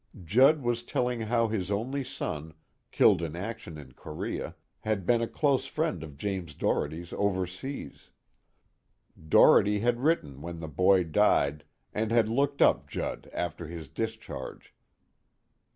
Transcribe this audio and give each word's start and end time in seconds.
Judd 0.23 0.63
was 0.63 0.81
telling 0.81 1.21
how 1.21 1.47
his 1.47 1.69
only 1.69 2.03
son, 2.03 2.55
killed 2.91 3.21
in 3.21 3.35
action 3.35 3.77
in 3.77 3.91
Korea, 3.91 4.55
had 4.79 5.05
been 5.05 5.21
a 5.21 5.27
close 5.27 5.67
friend 5.67 6.01
of 6.01 6.17
James 6.17 6.55
Doherty's 6.55 7.13
overseas. 7.13 8.09
Doherty 9.29 9.81
had 9.81 9.99
written 10.01 10.41
when 10.41 10.59
the 10.59 10.67
boy 10.67 11.03
died, 11.03 11.65
and 11.93 12.09
had 12.11 12.29
looked 12.29 12.63
up 12.63 12.87
Judd 12.87 13.29
after 13.31 13.67
his 13.67 13.89
discharge. 13.89 14.73